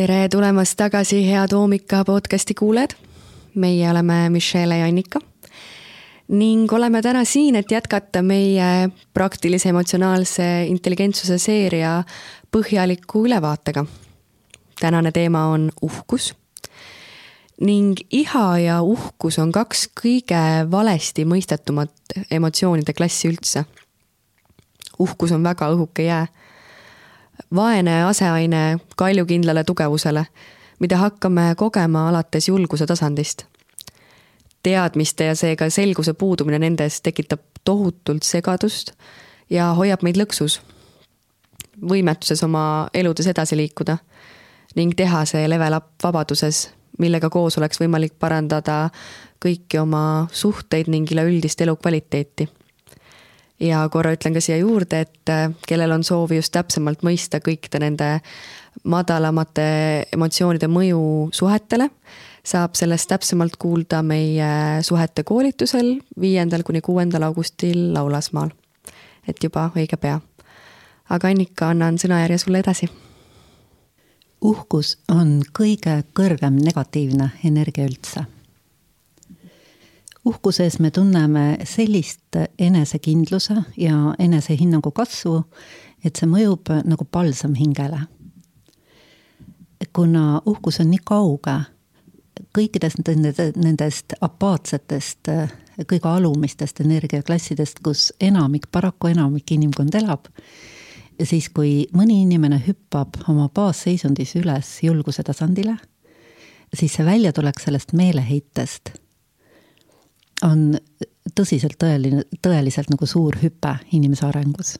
[0.00, 2.94] tere tulemast tagasi, head Hoomika podcasti kuulajad.
[3.54, 5.20] meie oleme Michelle ja Annika
[6.28, 12.04] ning oleme täna siin, et jätkata meie praktilise emotsionaalse intelligentsuse seeria
[12.56, 13.84] põhjaliku ülevaatega.
[14.80, 16.34] tänane teema on uhkus.
[17.60, 21.92] ning iha ja uhkus on kaks kõige valesti mõistetumat
[22.30, 23.64] emotsioonide klassi üldse.
[24.98, 26.26] uhkus on väga õhuke jää
[27.54, 30.24] vaene aseaine kaljukindlale tugevusele,
[30.78, 33.44] mida hakkame kogema alates julguse tasandist.
[34.62, 38.92] teadmiste ja seega selguse puudumine nendes tekitab tohutult segadust
[39.50, 40.60] ja hoiab meid lõksus,
[41.88, 43.96] võimetuses oma eludes edasi liikuda
[44.76, 46.68] ning teha see level up vabaduses,
[46.98, 48.90] millega koos oleks võimalik parandada
[49.40, 52.48] kõiki oma suhteid ning üleüldist elukvaliteeti
[53.60, 57.82] ja korra ütlen ka siia juurde, et äh, kellel on soovi just täpsemalt mõista kõikide
[57.82, 58.10] nende
[58.88, 59.66] madalamate
[60.14, 61.02] emotsioonide mõju
[61.36, 61.90] suhetele,
[62.46, 68.50] saab sellest täpsemalt kuulda meie suhete koolitusel viiendal kuni kuuendal augustil Laulasmaal.
[69.28, 70.20] et juba õige pea.
[71.08, 72.88] aga Annika, annan sõnajärje sulle edasi.
[74.40, 78.39] uhkus on kõige kõrgem negatiivne energia üldse
[80.24, 85.42] uhkuses me tunneme sellist enesekindluse ja enesehinnangu kasvu,
[86.04, 88.00] et see mõjub nagu palsam hingele.
[89.92, 91.54] kuna uhkus on nii kauge
[92.56, 93.00] kõikidest
[93.56, 95.28] nendest apaatsetest,
[95.88, 100.28] kõige alumistest energiaklassidest, kus enamik, paraku enamik inimkond elab,
[101.24, 105.76] siis kui mõni inimene hüppab oma baasseisundis üles julguse tasandile,
[106.74, 108.94] siis see väljatulek sellest meeleheitest
[110.42, 110.76] on
[111.36, 114.78] tõsiselt tõeline, tõeliselt nagu suur hüpe inimese arengus.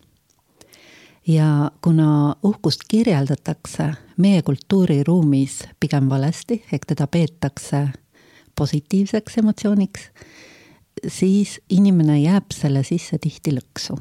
[1.27, 7.89] ja kuna uhkust kirjeldatakse meie kultuuriruumis pigem valesti, ehk teda peetakse
[8.59, 10.09] positiivseks emotsiooniks,
[11.09, 13.99] siis inimene jääb selle sisse tihti lõksu.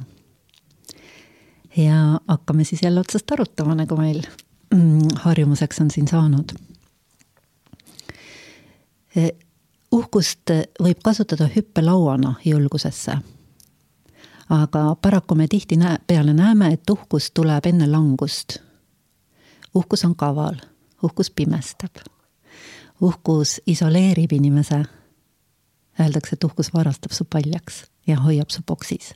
[1.78, 4.24] ja hakkame siis jälle otsast arutama, nagu meil
[4.74, 6.56] mm, harjumuseks on siin saanud
[9.92, 10.52] uhkust
[10.84, 13.18] võib kasutada hüppelauana julgusesse.
[14.50, 18.58] aga paraku me tihtipeale näeme, et uhkus tuleb enne langust.
[19.74, 20.56] uhkus on kaval,
[21.04, 21.96] uhkus pimestab.
[23.02, 24.84] uhkus isoleerib inimese.
[26.00, 29.14] Öeldakse, et uhkus varastab su paljaks ja hoiab su boksis.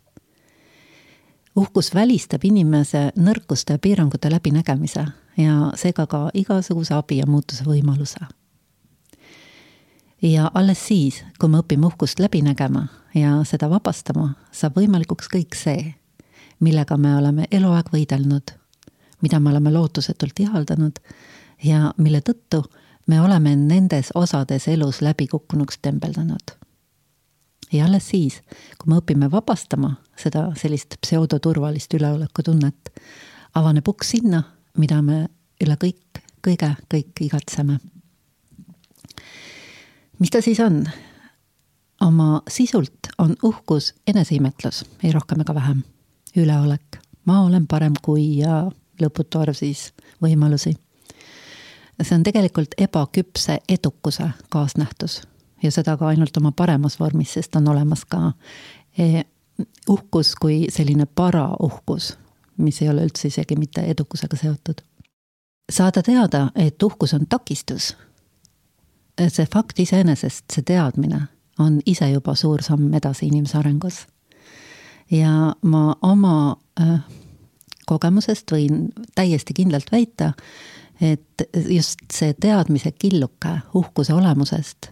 [1.56, 5.06] uhkus välistab inimese nõrkuste ja piirangute läbinägemise
[5.38, 8.43] ja seega ka igasuguse abi ja muutuse võimaluse
[10.24, 15.58] ja alles siis, kui me õpime uhkust läbi nägema ja seda vabastama, saab võimalikuks kõik
[15.58, 15.94] see,
[16.64, 18.56] millega me oleme eluaeg võidelnud,
[19.22, 21.00] mida me oleme lootusetult ihaldanud
[21.64, 22.64] ja mille tõttu
[23.08, 26.56] me oleme nendes osades elus läbikukkunuks tembeldanud.
[27.74, 28.42] ja alles siis,
[28.78, 32.94] kui me õpime vabastama seda sellist pseudoturvalist üleolekutunnet,
[33.56, 34.44] avaneb uks sinna,
[34.78, 35.28] mida me
[35.62, 37.80] üle kõik, kõige, kõik igatseme
[40.20, 40.84] mis ta siis on?
[42.02, 45.84] oma sisult on uhkus eneseimetlus, ei rohkem ega vähem.
[46.38, 50.78] üleolek, ma olen parem kui ja lõputu arv siis võimalusi.
[52.02, 55.22] see on tegelikult ebaküpse edukuse kaasnähtus
[55.64, 58.32] ja seda ka ainult oma paremas vormis, sest on olemas ka
[58.98, 59.26] eh,
[59.90, 62.18] uhkus kui selline parauhkus,
[62.58, 64.82] mis ei ole üldse isegi mitte edukusega seotud.
[65.72, 67.96] saada teada, et uhkus on takistus
[69.22, 71.28] see fakt iseenesest, see teadmine
[71.60, 74.08] on ise juba suur samm edasi inimese arengus.
[75.12, 77.00] ja ma oma äh,
[77.86, 80.34] kogemusest võin täiesti kindlalt väita,
[81.02, 84.90] et just see teadmise killuke uhkuse olemusest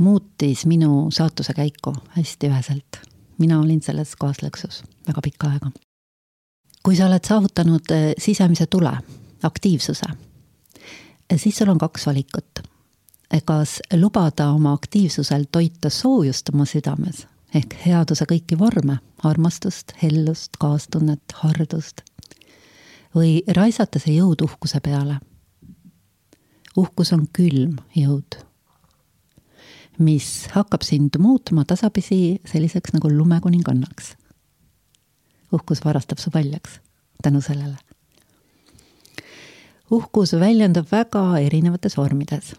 [0.00, 3.00] muutis minu saatuse käiku hästi üheselt.
[3.38, 5.70] mina olin selles kohas lõksus väga pikka aega.
[6.82, 8.92] kui sa oled saavutanud äh, sisemise tule,
[9.42, 10.06] aktiivsuse,
[11.36, 12.69] siis sul on kaks valikut
[13.44, 21.22] kas lubada oma aktiivsusel toita soojust oma südames ehk headuse kõiki vorme, armastust, hellust, kaastunnet,
[21.42, 22.02] hardust.
[23.14, 25.18] või raisata see jõud uhkuse peale.
[26.76, 28.38] uhkus on külm jõud,
[29.98, 34.16] mis hakkab sind muutma tasapisi selliseks nagu lumekuningannaks.
[35.52, 36.80] uhkus varastab su paljaks
[37.22, 37.76] tänu sellele.
[39.90, 42.54] uhkus väljendub väga erinevates vormides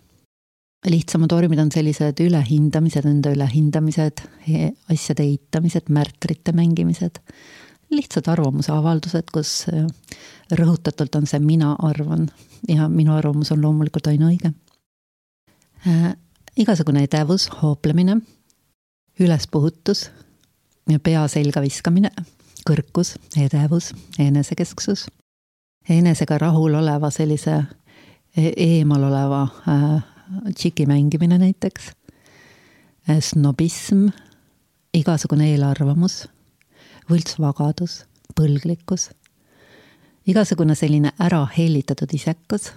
[0.89, 4.23] lihtsamad vormid on sellised ülehindamised, enda ülehindamised,
[4.89, 7.19] asjade eitamised, märtrite mängimised.
[7.91, 9.83] lihtsad arvamuse avaldused, kus äh,
[10.55, 12.29] rõhutatult on see mina arvan
[12.69, 14.53] ja minu arvamus on loomulikult ainuõige
[15.87, 16.13] äh,.
[16.55, 18.15] igasugune edevus, hooplemine,
[19.19, 20.09] ülespuhutus
[20.89, 22.13] ja pea selga viskamine,
[22.69, 25.09] kõrkus, edevus, enesekesksus,
[25.89, 27.59] enesega rahul oleva sellise
[28.37, 29.99] e-, eemal oleva äh,
[30.55, 31.91] tšiki mängimine näiteks,
[33.09, 34.07] äh, snobism,
[34.93, 36.27] igasugune eelarvamus,
[37.09, 38.03] võltsvagadus,
[38.35, 39.09] põlglikkus,
[40.27, 42.71] igasugune selline ära hellitatud isekus,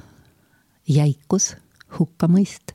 [0.89, 1.55] jäikus,
[1.99, 2.75] hukkamõist.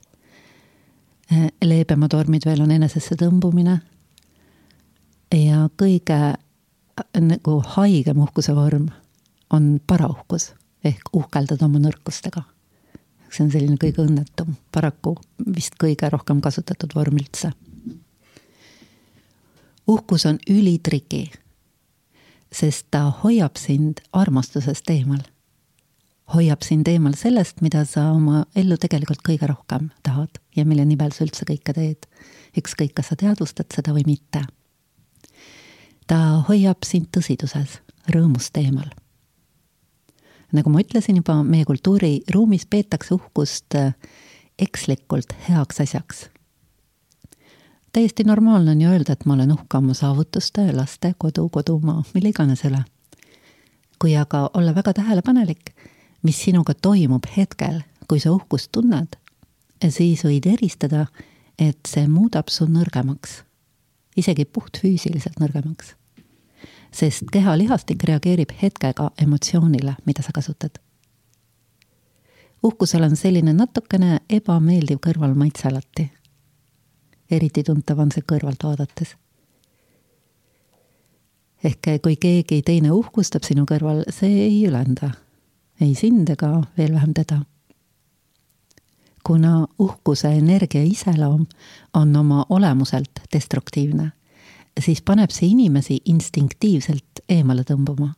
[1.32, 3.80] Äh, leebemad vormid veel on enesesse tõmbumine.
[5.32, 8.88] ja kõige äh, nagu haigem uhkuse vorm
[9.50, 10.52] on parauhkus
[10.84, 12.42] ehk uhkeldada oma nõrkustega
[13.30, 15.14] see on selline kõige õnnetum, paraku
[15.54, 17.52] vist kõige rohkem kasutatud vorm üldse.
[19.86, 21.30] uhkus on ülitriki,
[22.52, 25.22] sest ta hoiab sind armastusest eemal.
[26.34, 31.12] hoiab sind eemal sellest, mida sa oma ellu tegelikult kõige rohkem tahad ja mille nimel
[31.12, 32.06] sa üldse kõike teed.
[32.56, 34.44] ükskõik, kas sa teadvustad seda või mitte.
[36.06, 37.78] ta hoiab sind tõsiduses,
[38.08, 38.90] rõõmust eemal
[40.52, 43.94] nagu ma ütlesin juba, meie kultuuriruumis peetakse uhkust äh,
[44.58, 46.28] ekslikult heaks asjaks.
[47.92, 52.28] täiesti normaalne on ju öelda, et ma olen uhke oma saavutuste, laste, kodu, kodumaa, mille
[52.28, 52.84] iganes üle.
[53.98, 55.74] kui aga olla väga tähelepanelik,
[56.22, 59.16] mis sinuga toimub hetkel, kui sa uhkust tunned,
[59.88, 61.06] siis võid eristada,
[61.58, 63.42] et see muudab su nõrgemaks,
[64.16, 65.99] isegi puhtfüüsiliselt nõrgemaks
[66.92, 70.70] sest kehalihastik reageerib hetkega emotsioonile, mida sa kasutad.
[72.62, 76.12] uhkusel on selline natukene ebameeldiv kõrvalmaitse alati.
[77.30, 79.16] eriti tuntav on see kõrvalt vaadates.
[81.64, 85.10] ehk kui keegi teine uhkustab sinu kõrval, see ei ülenda
[85.80, 87.40] ei sind ega veel vähem teda
[89.26, 91.46] kuna uhkuse energia iseloom
[91.94, 94.12] on oma olemuselt destruktiivne
[94.80, 98.14] siis paneb see inimesi instinktiivselt eemale tõmbuma.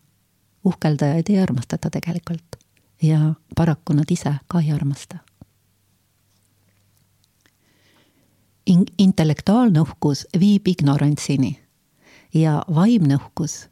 [0.65, 2.57] uhkeldajaid ei armastata tegelikult
[3.03, 5.19] ja paraku nad ise ka ei armasta.
[8.67, 11.59] In-, intellektuaalne uhkus viib ignorantsini
[12.35, 13.69] ja vaimne uhkus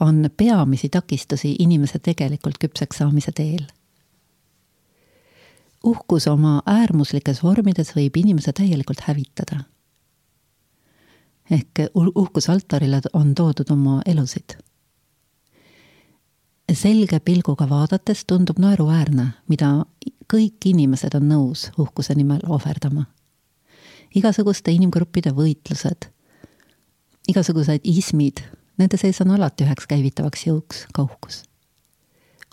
[0.00, 3.66] on peamisi takistusi inimese tegelikult küpseks saamise teel.
[5.84, 9.60] uhkus oma äärmuslikes vormides võib inimese täielikult hävitada
[11.50, 11.80] ehk
[12.14, 14.56] uhkusaltarile on toodud oma elusid.
[16.72, 19.84] selge pilguga vaadates tundub naeruväärne, mida
[20.32, 23.04] kõik inimesed on nõus uhkuse nimel ohverdama.
[24.14, 26.08] igasuguste inimgruppide võitlused,
[27.28, 28.40] igasugused ismid,
[28.78, 31.42] nende sees on alati üheks käivitavaks jõuks ka uhkus.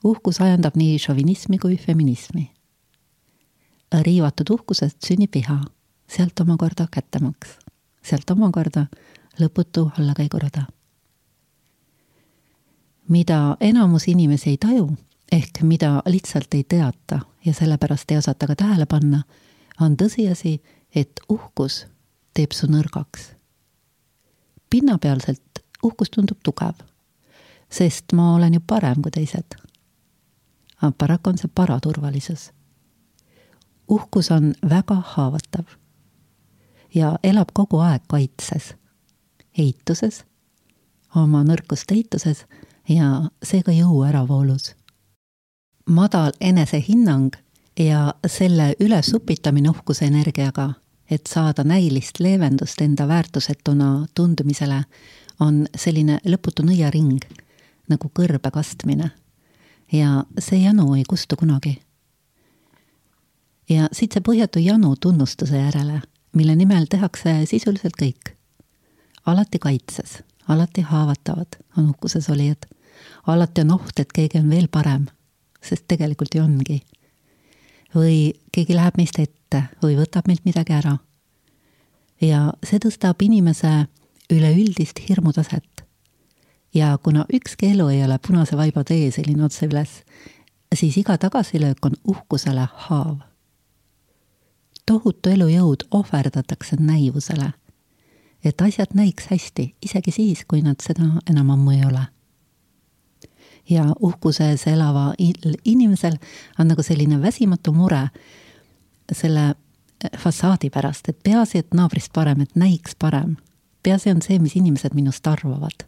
[0.03, 2.51] uhkus ajendab nii šovinismi kui feminismi.
[4.01, 5.61] riivatud uhkusest sünnib viha,
[6.07, 7.70] sealt omakorda kättemaks
[8.03, 8.86] sealt omakorda
[9.39, 10.63] lõputu allakäigurada.
[13.07, 14.98] mida enamus inimesi ei taju,
[15.31, 19.24] ehk mida lihtsalt ei teata ja sellepärast ei osata ka tähele panna,
[19.81, 20.62] on tõsiasi,
[20.95, 21.86] et uhkus
[22.33, 23.36] teeb su nõrgaks.
[24.70, 26.75] pinnapealselt uhkus tundub tugev,
[27.70, 29.55] sest ma olen ju parem kui teised.
[30.81, 32.51] aga paraku on see paraturvalisus.
[33.88, 35.80] uhkus on väga haavatav
[36.95, 38.74] ja elab kogu aeg kaitses,
[39.57, 40.24] eituses,
[41.15, 42.45] oma nõrkuste eituses
[42.89, 44.75] ja seega jõu äravoolus.
[45.89, 47.36] madal enesehinnang
[47.79, 50.74] ja selle ülesupitamine uhkuse energiaga,
[51.10, 54.83] et saada näilist leevendust enda väärtusetuna tundumisele,
[55.39, 57.19] on selline lõputu nõiaring,
[57.89, 59.12] nagu kõrbe kastmine.
[59.91, 61.81] ja see janu ei kustu kunagi.
[63.69, 66.01] ja siit see põhjatu janu tunnustuse järele
[66.33, 68.35] mille nimel tehakse sisuliselt kõik.
[69.25, 72.65] alati kaitses, alati haavatavad on uhkuses olijad.
[73.27, 75.05] alati on oht, et keegi on veel parem,
[75.63, 76.81] sest tegelikult ju ongi.
[77.95, 80.97] või keegi läheb meist ette või võtab meilt midagi ära.
[82.21, 83.88] ja see tõstab inimese
[84.31, 85.83] üleüldist hirmutaset.
[86.73, 90.03] ja kuna ükski elu ei ole punase vaiba tee selline otse üles,
[90.75, 93.30] siis iga tagasilöök on uhkusele haav
[94.91, 97.53] tohutu elujõud ohverdatakse näivusele.
[98.43, 102.05] et asjad näiks hästi, isegi siis, kui nad seda enam ammu ei ole.
[103.69, 105.13] ja uhkuses elava
[105.65, 106.17] inimesel
[106.60, 108.10] on nagu selline väsimatu mure
[109.12, 113.38] selle eh, fassaadi pärast, et peaasi, et naabrist parem, et näiks parem.
[113.83, 115.88] peaasi on see, mis inimesed minust arvavad.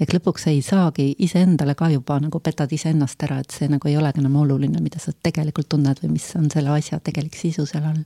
[0.00, 3.96] ehk lõpuks ei saagi iseendale ka juba nagu petad iseennast ära, et see nagu ei
[3.96, 7.84] olegi enam oluline, mida sa tegelikult tunned või mis on selle asja tegelik sisu seal
[7.84, 8.04] all.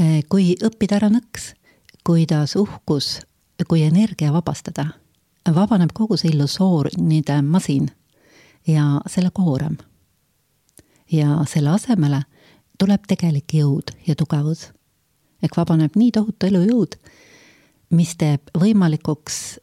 [0.00, 1.50] Eh, kui õppida ära nõks,
[2.06, 3.18] kuidas uhkus
[3.68, 4.86] kui energia vabastada,
[5.44, 7.90] vabaneb kogu see illusooride masin
[8.66, 9.76] ja selle koorem.
[11.12, 12.22] ja selle asemele
[12.78, 14.70] tuleb tegelik jõud ja tugevus.
[15.42, 16.96] ehk vabaneb nii tohutu elujõud,
[17.90, 19.58] mis teeb võimalikuks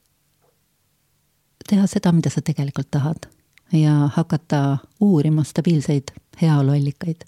[1.68, 3.26] teha seda, mida sa tegelikult tahad
[3.74, 7.26] ja hakata uurima stabiilseid heaoluallikaid,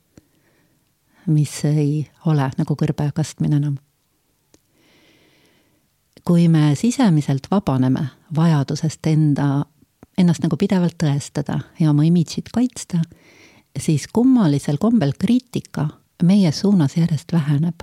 [1.30, 3.78] mis ei ole nagu kõrbe kastmine enam
[6.30, 8.04] kui me sisemiselt vabaneme
[8.36, 9.66] vajadusest enda,
[10.18, 13.00] ennast nagu pidevalt tõestada ja oma imidžit kaitsta,
[13.74, 15.88] siis kummalisel kombel kriitika
[16.24, 17.82] meie suunas järjest väheneb,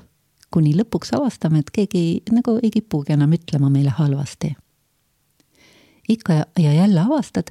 [0.55, 4.55] kuni lõpuks avastame, et keegi nagu ei kipugi enam ütlema meile halvasti.
[6.09, 7.51] ikka ja jälle avastad,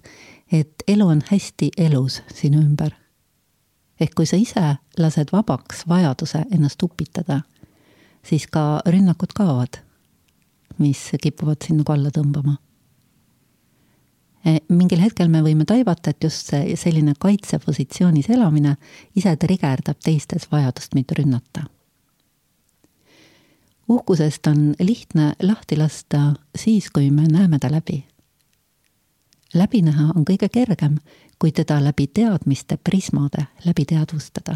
[0.51, 2.95] et elu on hästi elus sinu ümber.
[3.99, 7.41] Ehk kui sa ise lased vabaks vajaduse ennast upitada,
[8.23, 9.85] siis ka rünnakud kaovad
[10.77, 12.55] mis kipuvad sind nagu alla tõmbama.
[14.45, 18.75] E, mingil hetkel me võime taibata, et just see selline kaitsepositsioonis elamine
[19.17, 21.65] ise trigerdab teistes vajadust meid rünnata.
[23.87, 28.05] uhkusest on lihtne lahti lasta siis, kui me näeme ta läbi.
[29.53, 30.97] läbi näha on kõige kergem,
[31.39, 34.55] kui teda läbi teadmiste prismade läbi teadvustada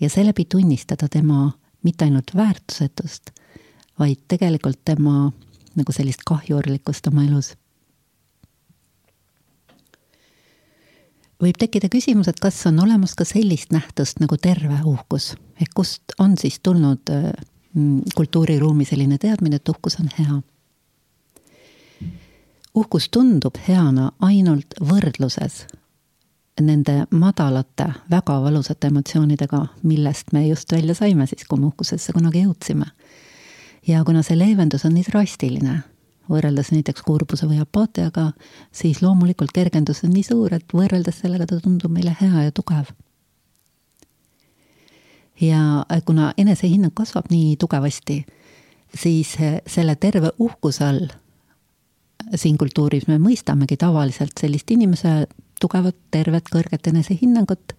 [0.00, 1.52] ja seeläbi tunnistada tema
[1.82, 3.30] mitte ainult väärtusetust
[3.98, 5.32] vaid tegelikult tema
[5.74, 7.54] nagu sellist kahjurlikkust oma elus.
[11.44, 16.14] võib tekkida küsimus, et kas on olemas ka sellist nähtust nagu terve uhkus, ehk kust
[16.18, 20.38] on siis tulnud mm, kultuuriruumi selline teadmine, et uhkus on hea.
[22.74, 25.64] Uhkus tundub heana ainult võrdluses
[26.60, 32.44] nende madalate, väga valusate emotsioonidega, millest me just välja saime siis, kui me uhkusesse kunagi
[32.44, 32.86] jõudsime
[33.86, 35.78] ja kuna see leevendus on nii drastiline,
[36.30, 38.30] võrreldes näiteks kurbuse või apaatiaga,
[38.72, 42.92] siis loomulikult kergendus on nii suur, et võrreldes sellega ta tundub meile hea ja tugev.
[45.40, 48.24] ja kuna enesehinnang kasvab nii tugevasti,
[48.94, 51.08] siis selle terve uhkuse all
[52.34, 55.26] siin kultuuris me mõistamegi tavaliselt sellist inimese
[55.60, 57.72] tugevat, tervet, kõrget enesehinnangut,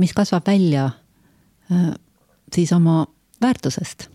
[0.00, 0.90] mis kasvab välja
[2.54, 3.02] siis oma
[3.42, 4.06] väärtusest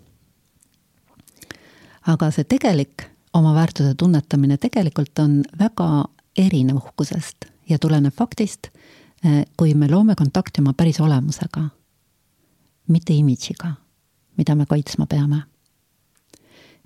[2.08, 6.06] aga see tegelik oma väärtuse tunnetamine tegelikult on väga
[6.38, 8.68] erinev uhkusest ja tuleneb faktist,
[9.24, 11.64] eh, kui me loome kontakti oma päris olemusega,
[12.88, 13.74] mitte imidžiga,
[14.38, 15.44] mida me kaitsma peame.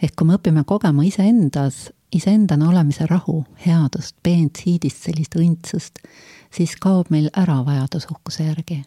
[0.01, 5.99] ehk kui me õpime kogema iseendas, iseendana olemise rahu, headust, peent siidist, sellist õndsust,
[6.53, 8.83] siis kaob meil ära vajadus uhkuse järgi.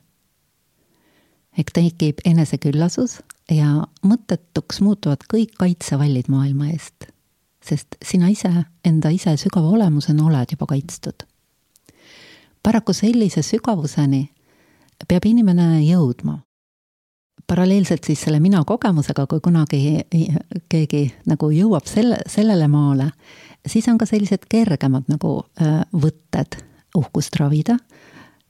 [1.59, 7.11] ehk tekib eneseküllasus ja mõttetuks muutuvad kõik kaitsevallid maailma eest,
[7.63, 8.51] sest sina ise
[8.85, 11.27] enda ise sügava olemusena oled juba kaitstud.
[12.63, 14.29] paraku sellise sügavuseni
[15.09, 16.41] peab inimene jõudma.
[17.51, 19.81] Paralleelselt siis selle mina kogemusega, kui kunagi
[20.71, 23.11] keegi nagu jõuab selle, sellele maale,
[23.67, 26.61] siis on ka sellised kergemad nagu äh, võtted
[26.97, 27.79] uhkust ravida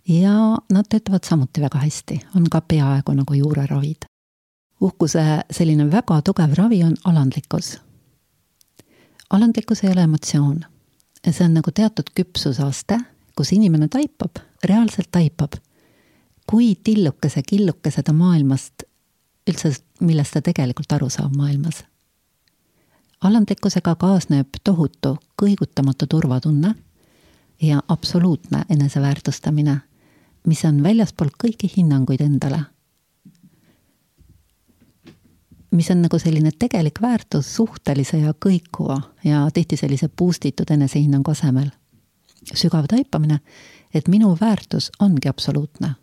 [0.08, 0.36] ja
[0.72, 4.10] nad töötavad samuti väga hästi, on ka peaaegu nagu juureravid
[4.80, 7.78] uhkuse selline väga tugev ravi on alandlikkus.
[9.30, 10.64] alandlikkus ei ole emotsioon.
[11.30, 12.98] see on nagu teatud küpsusaste,
[13.36, 15.52] kus inimene taipab, reaalselt taipab,
[16.46, 18.79] kui tillukese, killukese ta maailmast
[19.48, 21.84] üldse, millest ta tegelikult aru saab maailmas.
[23.24, 26.74] alandlikkusega kaasneb tohutu kõigutamatu turvatunne
[27.62, 29.80] ja absoluutne eneseväärtustamine,
[30.46, 32.64] mis on väljaspool kõiki hinnanguid endale
[35.70, 41.30] mis on nagu selline tegelik väärtus suhtelise ja kõikuva ja tihti sellise boost itud enesehinnangu
[41.30, 41.70] asemel.
[42.54, 43.40] sügav taipamine,
[43.94, 45.94] et minu väärtus ongi absoluutne.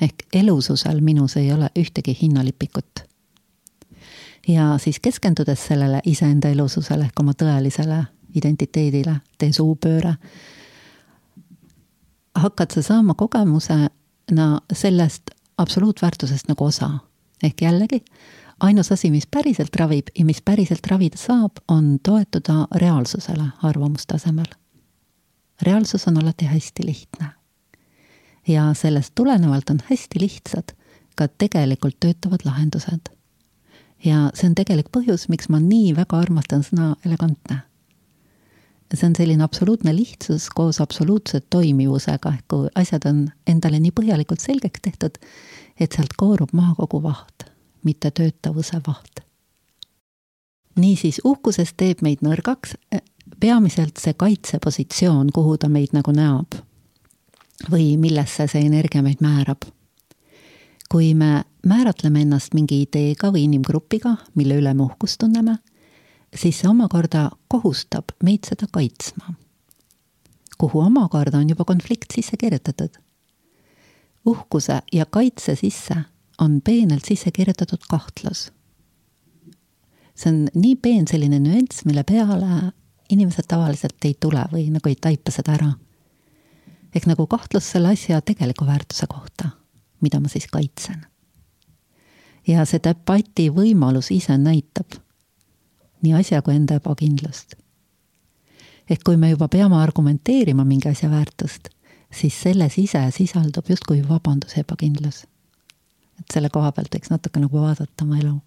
[0.00, 3.04] Ehk elususel minus ei ole ühtegi hinnalipikut.
[4.48, 10.14] ja siis keskendudes sellele iseenda elususele ehk oma tõelisele identiteedile, tee suupööre,
[12.34, 16.90] hakkad sa saama kogemusena sellest absoluutväärtusest nagu osa.
[17.42, 18.04] ehk jällegi
[18.60, 24.46] ainus asi, mis päriselt ravib ja mis päriselt ravida saab, on toetuda reaalsusele arvamustasemel.
[25.62, 27.26] reaalsus on alati hästi lihtne.
[28.48, 30.74] Ja sellest tulenevalt on hästi lihtsad
[31.16, 33.10] ka tegelikult töötavad lahendused.
[34.04, 37.62] ja see on tegelik põhjus, miks ma nii väga armastan sõna elegantne.
[38.94, 44.40] see on selline absoluutne lihtsus koos absoluutse toimivusega, ehk kui asjad on endale nii põhjalikult
[44.40, 45.18] selgeks tehtud,
[45.80, 47.48] et sealt koorub maha kogu vaht,
[47.82, 49.20] mitte töötavuse vaht.
[50.76, 52.76] niisiis, uhkusest teeb meid nõrgaks
[53.40, 56.60] peamiselt see kaitsepositsioon, kuhu ta meid nagu näab
[57.70, 59.64] või millesse see energia meid määrab.
[60.88, 65.56] kui me määratleme ennast mingi ideega või inimgrupiga, mille üle me uhkust tunneme,
[66.34, 69.34] siis see omakorda kohustab meid seda kaitsma.
[70.58, 72.90] kuhu omakorda on juba konflikt sisse kirjutatud.
[74.26, 75.94] uhkuse ja kaitse sisse
[76.40, 78.52] on peenelt sisse kirjutatud kahtlus.
[80.14, 82.72] see on nii peen selline nüanss, mille peale
[83.10, 85.72] inimesed tavaliselt ei tule või nagu ei taipa seda ära.
[86.94, 89.48] Ehk nagu kahtlus selle asja tegeliku väärtuse kohta,
[90.00, 91.06] mida ma siis kaitsen.
[92.46, 94.98] ja see debati võimalus ise näitab
[96.02, 97.54] nii asja kui enda ebakindlust.
[98.90, 101.68] ehk kui me juba peame argumenteerima mingi asja väärtust,
[102.12, 105.26] siis selles ise sisaldub justkui vabandus ja ebakindlus.
[106.20, 108.40] et selle koha pealt võiks natuke nagu vaadata oma elu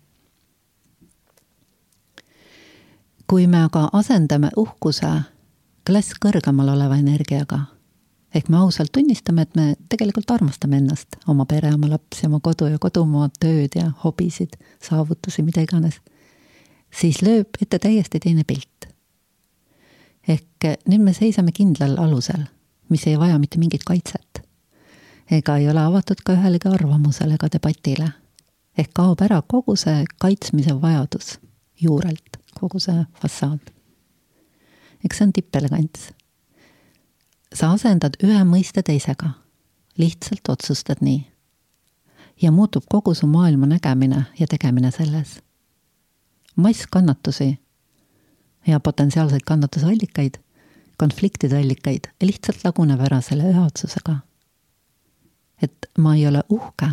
[3.27, 5.09] kui me aga asendame uhkuse
[5.87, 7.59] klass kõrgemal oleva energiaga,
[8.35, 12.67] ehk me ausalt tunnistame, et me tegelikult armastame ennast, oma pere, oma lapsi, oma kodu
[12.71, 16.01] ja kodumaad, tööd ja hobisid, saavutusi, mida iganes,
[16.91, 18.89] siis lööb ette täiesti teine pilt.
[20.27, 22.43] ehk nüüd me seisame kindlal alusel,
[22.89, 24.43] mis ei vaja mitte mingit kaitset.
[25.31, 28.11] ega ei ole avatud ka ühelegi arvamusele ega debatile.
[28.77, 31.39] ehk kaob ära kogu see kaitsmise vajadus
[31.81, 33.71] juurelt kogu see fassaad.
[35.05, 36.11] eks see on tippelegants.
[37.57, 39.31] Sa asendad ühe mõiste teisega,
[39.97, 41.25] lihtsalt otsustad nii.
[42.41, 45.39] ja muutub kogu su maailma nägemine ja tegemine selles.
[46.55, 47.57] mass kannatusi
[48.67, 50.37] ja potentsiaalseid kannatuse allikaid,
[50.97, 54.19] konfliktide allikaid lihtsalt laguneb ära selle ühe otsusega.
[55.61, 56.91] et ma ei ole uhke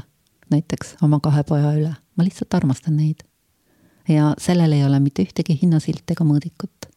[0.50, 3.24] näiteks oma kahe poja üle, ma lihtsalt armastan neid
[4.08, 6.90] ja sellel ei ole mitte ühtegi hinnasilti ega mõõdikut.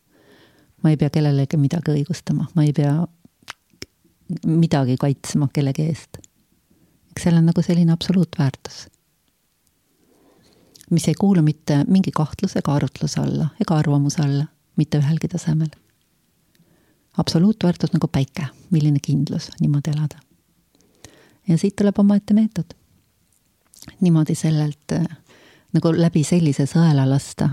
[0.83, 3.07] ma ei pea kellelegi midagi õigustama, ma ei pea
[4.45, 6.17] midagi kaitsma kellegi eest.
[7.11, 8.87] eks seal on nagu selline absoluutväärtus,
[10.89, 15.69] mis ei kuulu mitte mingi kahtluse ega arutluse alla ega arvamuse alla, mitte ühelgi tasemel.
[17.17, 20.19] absoluutväärtus nagu päike, milline kindlus niimoodi elada.
[21.47, 22.73] ja siit tuleb omaette meetod.
[24.01, 25.07] niimoodi sellelt äh,
[25.73, 27.49] nagu läbi sellise sõela lasta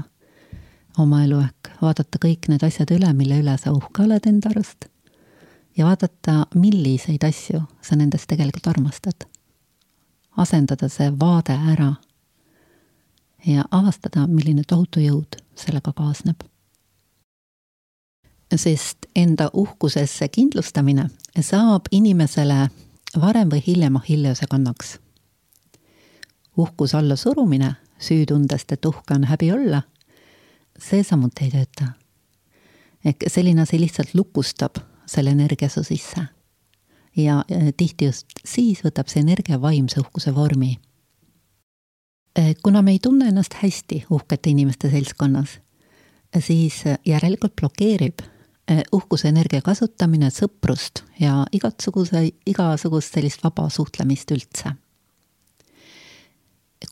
[0.99, 4.89] oma elu ehk vaadata kõik need asjad üle, mille üle sa uhke oled enda arust.
[5.77, 9.27] Ja vaadata, milliseid asju sa nendest tegelikult armastad.
[10.37, 11.95] asendada see vaade ära.
[13.47, 16.37] ja avastada, milline tohutu jõud sellega kaasneb.
[18.57, 21.09] sest enda uhkusesse kindlustamine
[21.41, 22.69] saab inimesele
[23.21, 24.99] varem või hiljem Achilleuse kannaks.
[26.57, 29.83] uhkus alla surumine süütundest, et uhke on häbi olla,
[30.79, 31.93] see samuti ei tööta.
[33.05, 36.27] ehk selline asi lihtsalt lukustab selle energia su sisse.
[37.17, 37.45] ja
[37.77, 40.79] tihti just siis võtab see energia vaimse uhkuse vormi.
[42.37, 45.61] Eh, kuna me ei tunne ennast hästi uhkete inimeste seltskonnas,
[46.39, 48.25] siis järelikult blokeerib
[48.69, 54.75] eh, uhkuse energia kasutamine sõprust ja igasuguse, igasugust sellist vaba suhtlemist üldse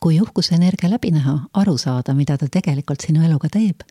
[0.01, 3.83] kui uhkuse energia läbi näha, aru saada, mida ta tegelikult sinu eluga teeb,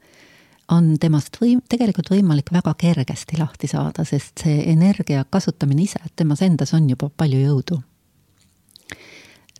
[0.71, 6.43] on temast võim-, tegelikult võimalik väga kergesti lahti saada, sest see energia kasutamine ise temas
[6.43, 7.83] endas on juba palju jõudu.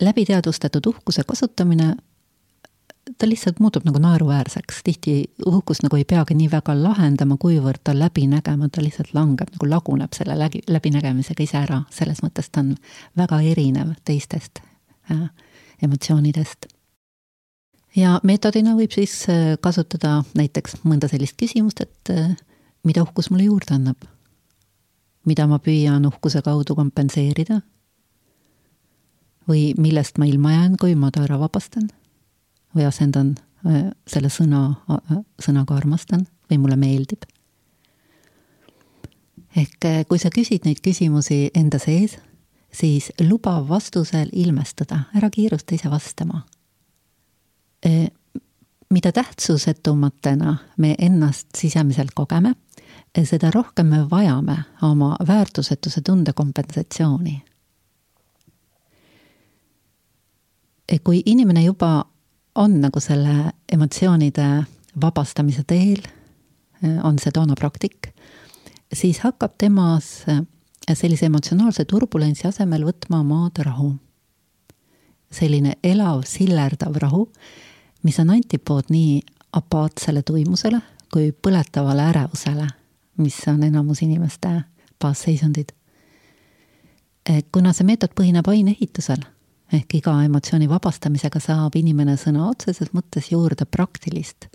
[0.01, 1.95] läbiteadvustatud uhkuse kasutamine,
[3.17, 5.13] ta lihtsalt muutub nagu naeruväärseks, tihti
[5.45, 9.69] uhkust nagu ei peagi nii väga lahendama, kuivõrd ta läbi nägema, ta lihtsalt langeb, nagu
[9.69, 12.75] laguneb selle läbi, läbinägemisega ise ära, selles mõttes ta on
[13.17, 14.63] väga erinev teistest
[15.11, 15.27] äh,
[15.81, 16.72] emotsioonidest.
[17.95, 22.33] Ja meetodina võib siis äh, kasutada näiteks mõnda sellist küsimust, et äh,
[22.83, 24.09] mida uhkus mulle juurde annab?
[25.23, 27.61] mida ma püüan uhkuse kaudu kompenseerida?
[29.47, 31.89] või millest ma ilma jään, kui ma ta ära vabastan?
[32.75, 33.35] või asendan
[33.67, 34.65] äh, selle sõna,
[35.39, 37.25] sõnaga armastan või mulle meeldib?
[39.55, 42.17] ehk kui sa küsid neid küsimusi enda sees
[42.73, 46.43] siis luba vastusel ilmestada, ära kiirusta ise vastama.
[47.85, 48.07] E,
[48.89, 52.53] mida tähtsusetumatena me ennast sisemiselt kogeme,
[53.15, 57.41] e, seda rohkem me vajame oma väärtusetuse tunde kompensatsiooni.
[60.89, 62.05] E, kui inimene juba
[62.55, 64.47] on nagu selle emotsioonide
[65.01, 66.03] vabastamise teel,
[67.03, 68.11] on see toona praktik,
[68.93, 70.25] siis hakkab temas
[70.91, 73.93] sellise emotsionaalse turbulentsi asemel võtma maad rahu.
[75.33, 77.23] selline elav, sillerdav rahu,
[78.03, 79.21] mis on antipood nii
[79.53, 80.81] apaatsele tuimusele
[81.13, 82.67] kui põletavale ärevusele,
[83.17, 84.61] mis on enamus inimeste
[85.01, 85.69] baasseisundid.
[87.51, 89.21] kuna see meetod põhineb aineehitusel
[89.73, 94.47] ehk iga emotsiooni vabastamisega saab inimene sõna otseses mõttes juurde praktilist,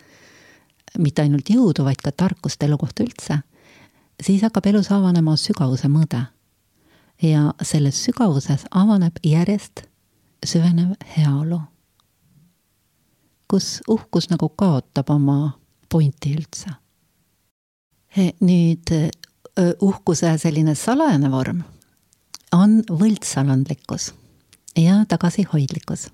[0.99, 3.41] mitte ainult jõudu, vaid ka tarkust elu kohta üldse,
[4.23, 6.27] siis hakkab elus avanema sügavuse mõõde.
[7.23, 9.81] ja selles sügavuses avaneb järjest
[10.47, 11.61] süvenev heaolu,
[13.49, 15.59] kus uhkus nagu kaotab oma
[15.89, 16.71] pointi üldse.
[18.41, 18.91] nüüd
[19.81, 21.63] uhkuse selline salajane vorm
[22.53, 24.13] on võltsalandlikkus
[24.77, 26.09] ja tagasihoidlikkus.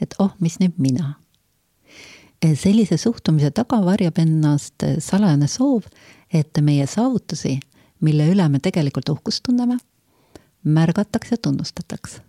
[0.00, 1.14] et oh, mis nüüd mina.
[2.54, 5.82] sellise suhtumise taga varjab ennast salajane soov,
[6.32, 7.60] et meie saavutusi,
[8.00, 9.78] mille üle me tegelikult uhkust tunneme,
[10.64, 12.20] märgataks ja tunnustataks.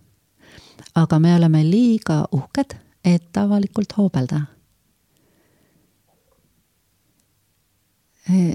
[0.94, 4.40] aga me oleme liiga uhked, et avalikult hoobelda.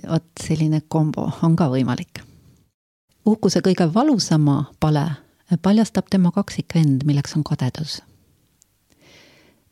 [0.10, 2.24] vot selline kombo on ka võimalik.
[3.26, 5.06] uhkuse kõige valusama pale
[5.62, 8.02] paljastab tema kaksikvend, milleks on kadedus.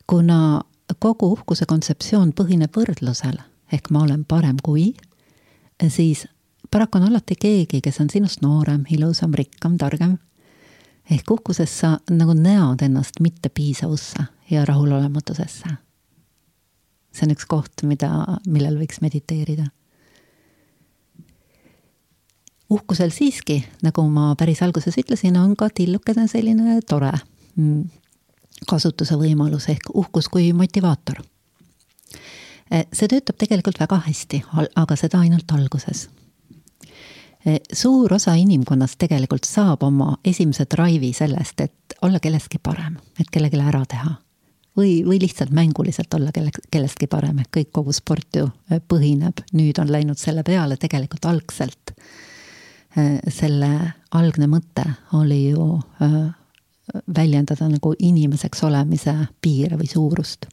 [0.06, 0.60] kuna
[0.98, 3.38] kogu uhkuse kontseptsioon põhineb võrdlusel
[3.72, 4.94] ehk ma olen parem kui,
[5.88, 6.26] siis
[6.70, 10.18] paraku on alati keegi, kes on sinust noorem, ilusam, rikkam, targem.
[11.10, 15.76] ehk uhkuses sa nagu näod ennast mittepiisavusse ja rahulolematusesse.
[17.12, 18.10] see on üks koht, mida,
[18.46, 19.66] millel võiks mediteerida
[22.70, 27.12] uhkusel siiski, nagu ma päris alguses ütlesin, on ka tillukene selline tore
[27.56, 27.82] mm,
[28.68, 31.22] kasutuse võimalus ehk uhkus kui motivaator.
[32.70, 34.42] Eh, see töötab tegelikult väga hästi,
[34.76, 36.08] aga seda ainult alguses.
[37.46, 43.30] Eh, suur osa inimkonnast tegelikult saab oma esimese drive'i sellest, et olla kellestki parem, et
[43.32, 44.16] kellelegi ära teha
[44.78, 49.44] või, või lihtsalt mänguliselt olla kelle, kellestki parem, et kõik, kogu sport ju eh, põhineb,
[49.52, 51.94] nüüd on läinud selle peale tegelikult algselt
[52.96, 53.68] Äh, selle
[54.16, 54.84] algne mõte
[55.18, 56.20] oli ju äh,
[57.16, 59.14] väljendada nagu inimeseks olemise
[59.44, 60.48] piire või suurust.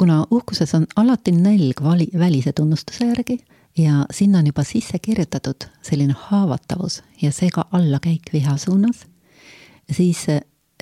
[0.00, 3.34] Kuna uhkuses on alati nälg vali, välise tunnustuse järgi
[3.76, 9.02] ja sinna on juba sisse kirjutatud selline haavatavus ja seega allakäik viha suunas,
[9.92, 10.24] siis,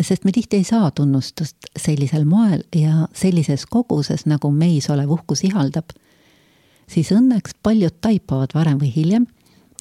[0.02, 5.44] sest me tihti ei saa tunnustust sellisel moel ja sellises koguses, nagu meis olev uhkus
[5.44, 5.94] ihaldab,
[6.88, 9.26] siis õnneks paljud taipavad varem või hiljem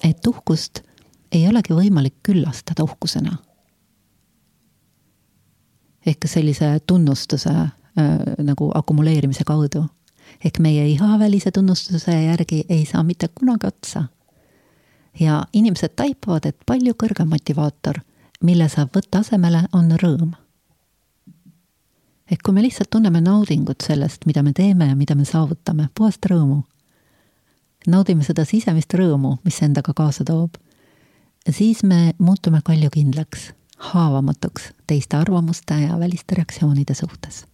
[0.04, 0.80] et uhkust
[1.32, 3.36] ei olegi võimalik küllastada uhkusena.
[6.06, 7.70] ehk sellise tunnustuse äh,
[8.38, 9.86] nagu akumuleerimise kaudu.
[10.44, 14.04] ehk meie ihavälise tunnustuse järgi ei saa mitte kunagi otsa.
[15.20, 18.00] ja inimesed taipavad, et palju kõrgem motivaator,
[18.42, 20.32] mille saab võtta asemele, on rõõm.
[22.30, 26.26] ehk kui me lihtsalt tunneme naudingut sellest, mida me teeme ja mida me saavutame, puhast
[26.26, 26.62] rõõmu
[27.86, 30.56] naudime seda sisemist rõõmu, mis endaga kaasa toob,
[31.50, 33.50] siis me muutume kaljukindlaks,
[33.92, 37.44] haavamatuks teiste arvamuste ja väliste reaktsioonide suhtes.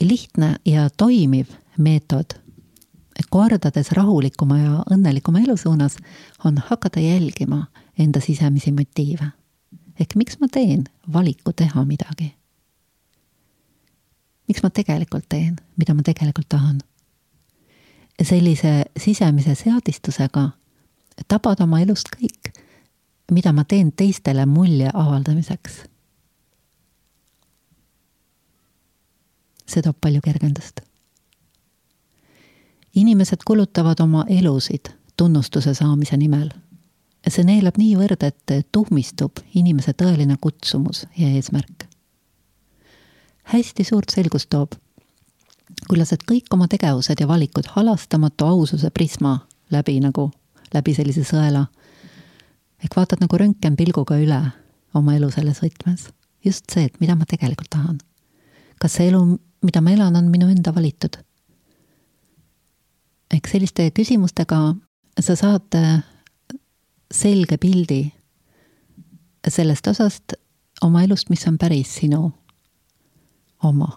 [0.00, 2.38] lihtne ja toimiv meetod
[3.30, 5.96] kordades rahulikuma ja õnnelikuma elu suunas
[6.44, 7.66] on hakata jälgima
[7.98, 9.32] enda sisemisi motiive.
[10.00, 12.34] Ehk miks ma teen valiku teha midagi?
[14.48, 16.80] miks ma tegelikult teen, mida ma tegelikult tahan?
[18.22, 20.48] sellise sisemise seadistusega
[21.28, 22.50] tabad oma elust kõik,
[23.30, 25.84] mida ma teen teistele mulje avaldamiseks.
[29.68, 30.80] see toob palju kergendust.
[32.94, 36.48] inimesed kulutavad oma elusid tunnustuse saamise nimel.
[37.26, 41.88] See neelab niivõrd, et tuhmistub inimese tõeline kutsumus ja eesmärk.
[43.42, 44.76] hästi suurt selgust toob
[45.86, 49.38] kui lased kõik oma tegevused ja valikud halastamatu aususe prisma
[49.70, 50.30] läbi nagu,
[50.74, 51.66] läbi sellise sõela.
[52.82, 54.40] ehk vaatad nagu röntgenpilguga üle
[54.94, 56.08] oma elu selles võtmes.
[56.44, 57.98] just see, et mida ma tegelikult tahan.
[58.80, 61.18] kas see elu, mida ma elan, on minu enda valitud?
[63.30, 64.74] ehk selliste küsimustega
[65.20, 65.74] sa saad
[67.14, 68.12] selge pildi
[69.48, 70.34] sellest osast
[70.82, 72.32] oma elust, mis on päris sinu
[73.62, 73.96] oma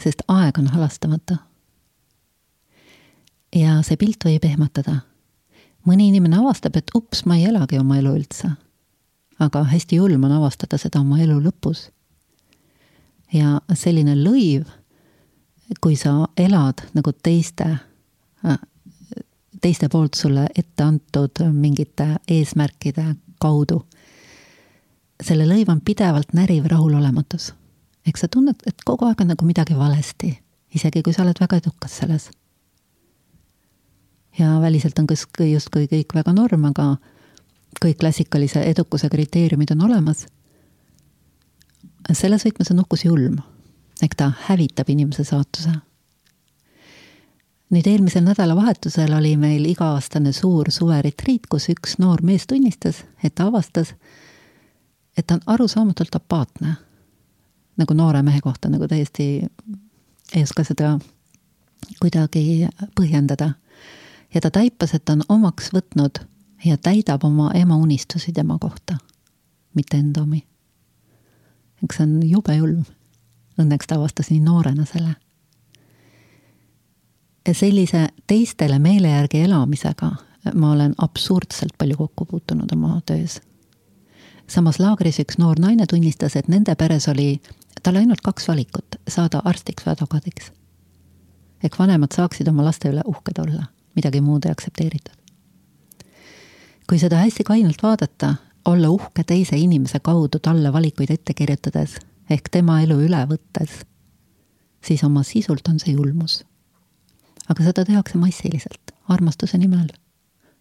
[0.00, 1.36] sest aeg on halastamatu.
[3.54, 5.00] ja see pilt võib ehmatada.
[5.86, 8.50] mõni inimene avastab, et ups, ma ei elagi oma elu üldse.
[9.38, 11.90] aga hästi julm on avastada seda oma elu lõpus.
[13.32, 14.66] ja selline lõiv,
[15.80, 17.78] kui sa elad nagu teiste,
[19.64, 23.80] teiste poolt sulle ette antud mingite eesmärkide kaudu,
[25.22, 27.54] selle lõiv on pidevalt näriv rahulolematus.
[28.06, 30.34] eks sa tunned, et kogu aeg on nagu midagi valesti,
[30.74, 32.30] isegi kui sa oled väga edukas selles.
[34.38, 35.06] ja väliselt on
[35.52, 36.96] justkui kõik väga norm, aga
[37.84, 40.26] kõik klassikalise edukuse kriteeriumid on olemas
[42.12, 43.38] selles võtmes on uhkus julm.
[44.02, 45.70] ehk ta hävitab inimese saatuse.
[47.74, 53.48] Nüüd eelmisel nädalavahetusel oli meil iga-aastane suur suveretriit, kus üks noor mees tunnistas, et ta
[53.50, 53.94] avastas,
[55.18, 56.76] et ta on arusaamatult apaatne.
[57.76, 59.42] nagu noore mehe kohta nagu täiesti
[60.34, 60.98] ei oska seda
[62.00, 62.68] kuidagi
[63.00, 63.52] põhjendada.
[64.34, 66.24] ja ta taipas, et ta on omaks võtnud
[66.64, 68.96] ja täidab oma ema unistusi tema kohta,
[69.74, 70.44] mitte enda omi
[71.84, 72.84] eks see on jube julm.
[73.60, 75.14] Õnneks ta avastas nii noorena selle.
[77.52, 80.10] Sellise teistele meele järgi elamisega
[80.54, 83.40] ma olen absurdselt palju kokku puutunud oma töös.
[84.46, 87.40] samas laagris üks noor naine tunnistas, et nende peres oli
[87.82, 90.52] tal ainult kaks valikut, saada arstiks või advokaadiks.
[91.64, 95.16] ehk vanemad saaksid oma laste üle uhked olla, midagi muud ei aktsepteeritud.
[96.88, 101.96] kui seda hästi kainelt vaadata, olla uhke teise inimese kaudu talle valikuid ette kirjutades
[102.30, 103.84] ehk tema elu üle võttes,
[104.84, 106.44] siis oma sisult on see julmus.
[107.48, 109.88] Aga seda tehakse massiliselt, armastuse nimel,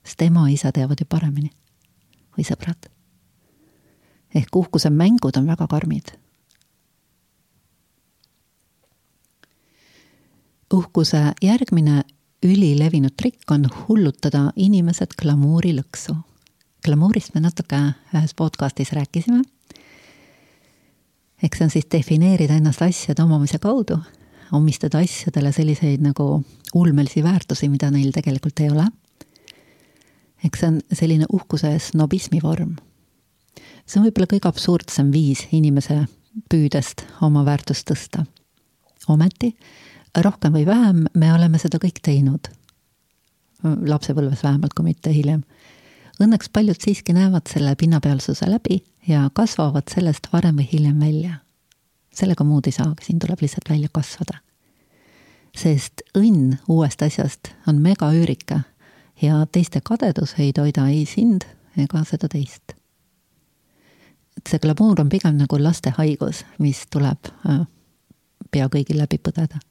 [0.06, 1.52] sest ema ja isa teavad ju paremini.
[2.38, 2.90] või sõbrad.
[4.36, 6.18] ehk uhkuse mängud on väga karmid.
[10.74, 12.04] uhkuse järgmine
[12.44, 16.16] ülilevinud trikk on hullutada inimesed glamuurilõksu
[16.84, 17.78] glamuurist me natuke
[18.14, 19.44] ühes podcastis rääkisime.
[21.44, 23.98] eks see on siis defineerida ennast asjade omamise kaudu,
[24.52, 28.88] omistada asjadele selliseid nagu ulmelisi väärtusi, mida neil tegelikult ei ole.
[30.44, 32.76] eks see on selline uhkuse snobismi vorm.
[33.86, 36.06] see on võib-olla kõige absurdsem viis inimese
[36.50, 38.26] püüdest oma väärtust tõsta.
[39.08, 39.56] ometi
[40.18, 42.48] rohkem või vähem me oleme seda kõik teinud.
[43.64, 45.44] lapsepõlves vähemalt, kui mitte hiljem
[46.22, 51.40] Õnneks paljud siiski näevad selle pinnapealsuse läbi ja kasvavad sellest varem või hiljem välja.
[52.14, 54.38] sellega muud ei saagi, siin tuleb lihtsalt välja kasvada.
[55.58, 58.62] Sest õnn uuest asjast on megaüürike
[59.22, 61.46] ja teiste kadedus ei toida ei sind
[61.78, 62.74] ega seda teist.
[64.38, 67.62] et see glamuur on pigem nagu laste haigus, mis tuleb äh,
[68.52, 69.62] pea kõigil läbi põdeda.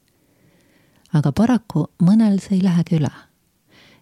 [1.13, 3.11] aga paraku mõnel see ei lähegi üle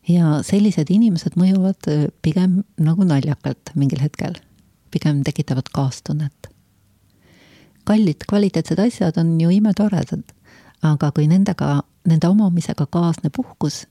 [0.09, 4.37] ja sellised inimesed mõjuvad äh, pigem nagu naljakalt mingil hetkel,
[4.91, 6.49] pigem tekitavad kaastunnet.
[7.83, 10.23] kallid kvaliteetsed asjad on ju imetoredad,
[10.81, 13.87] aga kui nendega, nende omamisega kaasneb uhkus,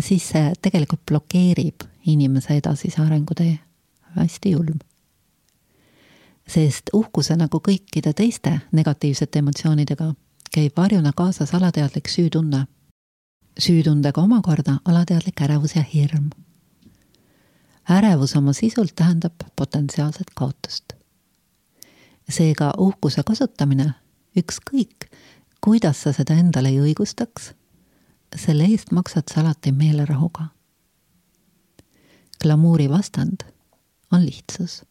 [0.00, 3.58] siis see tegelikult blokeerib inimese edasise arengutee.
[4.16, 4.78] hästi julm.
[6.48, 10.14] sest uhkuse nagu kõikide teiste negatiivsete emotsioonidega
[10.54, 12.66] käib varjuna kaasas alateadlik süütunne
[13.58, 16.30] süütundega omakorda alateadlik ärevus ja hirm.
[17.90, 20.92] ärevus oma sisult tähendab potentsiaalset kaotust.
[22.28, 23.92] seega uhkuse kasutamine,
[24.36, 25.10] ükskõik,
[25.60, 27.52] kuidas sa seda endale ei õigustaks,
[28.36, 30.48] selle eest maksad sa alati meelerahuga.
[32.42, 33.44] glamuuri vastand
[34.12, 34.84] on lihtsus.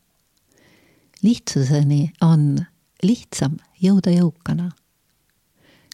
[1.24, 2.66] lihtsuseni on
[3.04, 4.72] lihtsam jõuda jõukana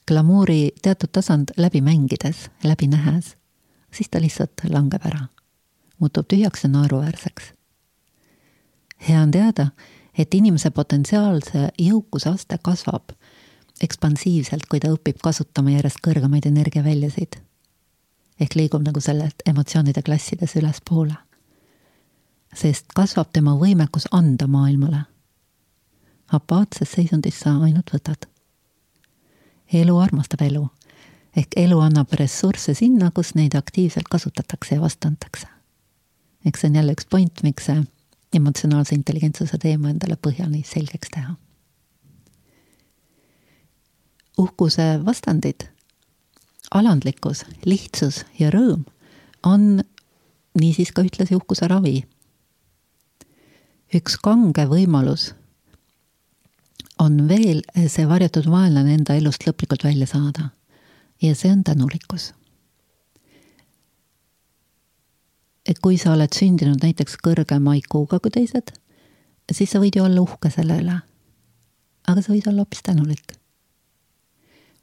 [0.08, 3.36] glamuuri teatud tasand läbi mängides, läbi nähes,
[3.94, 5.28] siis ta lihtsalt langeb ära,
[6.00, 7.54] muutub tühjaks ja naeruväärseks.
[9.10, 9.68] hea on teada,
[10.18, 13.12] et inimese potentsiaalse jõukuse aste kasvab
[13.82, 17.42] ekspansiivselt, kui ta õpib kasutama järjest kõrgemaid energiaväljasid.
[18.40, 21.16] ehk liigub nagu sellelt emotsioonide klassides ülespoole.
[22.56, 25.04] sest kasvab tema võimekus anda maailmale.
[26.32, 28.36] apaatses seisundis sa ainult võtad
[29.74, 30.68] elu armastab elu.
[31.36, 35.48] ehk elu annab ressursse sinna, kus neid aktiivselt kasutatakse ja vastu antakse.
[36.46, 37.84] eks see on jälle üks point, miks see
[38.34, 41.36] emotsionaalse intelligentsuse teema endale põhjani selgeks teha.
[44.38, 45.68] Uhkuse vastandid,
[46.72, 48.84] alandlikkus, lihtsus ja rõõm
[49.46, 49.84] on
[50.60, 52.04] niisiis ka ühtlasi uhkuse ravi.
[53.96, 55.34] üks kange võimalus
[57.00, 60.50] on veel see varjatud vaenlane enda elust lõplikult välja saada.
[61.22, 62.34] ja see on tänulikkus.
[65.66, 68.72] et kui sa oled sündinud näiteks kõrgema IQ-ga kui teised,
[69.52, 71.00] siis sa võid ju olla uhke selle üle.
[72.08, 73.38] aga sa võid olla hoopis tänulik,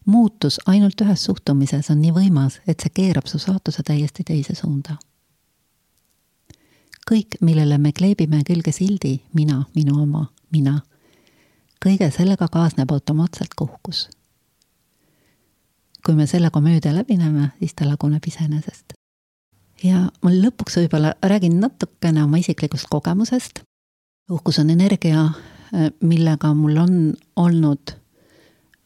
[0.07, 4.97] muutus ainult ühes suhtumises on nii võimas, et see keerab su saatuse täiesti teise suunda.
[7.11, 10.81] kõik, millele me kleebime külge sildi mina, minu oma, mina,
[11.85, 14.09] kõige sellega kaasneb automaatselt kuhkus.
[16.07, 18.93] kui me selle komöödia läbi näeme, siis ta laguneb iseenesest.
[19.85, 23.61] ja ma lõpuks võib-olla räägin natukene oma isiklikust kogemusest.
[24.31, 25.31] uhkus on energia,
[26.01, 28.02] millega mul on olnud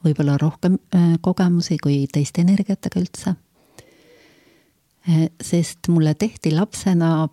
[0.06, 3.34] võib-olla rohkem äh, kogemusi kui teiste energiatega üldse.
[5.08, 7.28] Äh, sest mulle tehti lapsena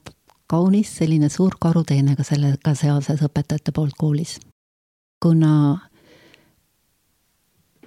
[0.50, 4.40] kaunis selline suur karuteene ka sellega seoses õpetajate poolt koolis.
[5.24, 5.80] kuna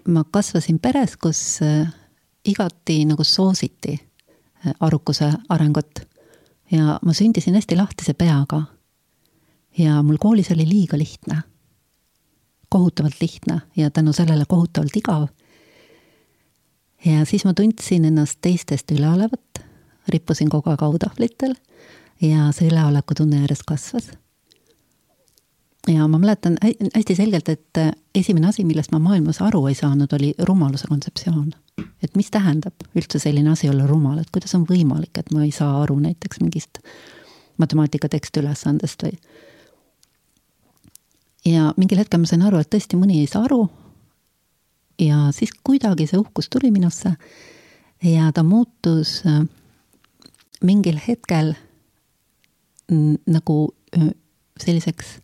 [0.09, 1.88] ma kasvasin peres, kus äh,
[2.44, 3.99] igati nagu soositi
[4.81, 6.01] arukuse arengut
[6.70, 8.62] ja ma sündisin hästi lahtise peaga.
[9.79, 11.42] ja mul koolis oli liiga lihtne
[12.68, 15.29] kohutavalt lihtne ja tänu sellele kohutavalt igav.
[17.05, 19.62] ja siis ma tundsin ennast teistest üleolevat,
[20.09, 21.55] rippusin kogu aeg autahvlitel
[22.20, 24.11] ja see üleoleku tunne järjest kasvas.
[25.88, 26.57] ja ma mäletan
[26.94, 27.79] hästi selgelt, et
[28.14, 31.52] esimene asi, millest ma maailmas aru ei saanud, oli rumaluse kontseptsioon.
[32.02, 35.50] et mis tähendab üldse selline asi olla rumal, et kuidas on võimalik, et ma ei
[35.50, 36.79] saa aru näiteks mingist
[37.59, 39.18] matemaatika tekstiülesandest või
[41.46, 43.66] ja mingil hetkel ma sain aru, et tõesti mõni ei saa aru.
[44.98, 47.12] ja siis kuidagi see uhkus tuli minusse
[48.02, 49.42] ja ta muutus äh,
[50.64, 51.52] mingil hetkel
[53.26, 53.56] nagu
[53.96, 54.09] äh,
[54.61, 55.18] selliseks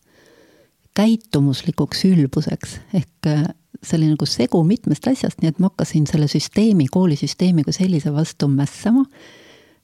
[0.96, 3.46] käitumuslikuks ülbuseks ehk äh,
[3.82, 8.12] see oli nagu segu mitmest asjast, nii et ma hakkasin selle süsteemi, koolisüsteemi kui sellise
[8.14, 9.06] vastu mässama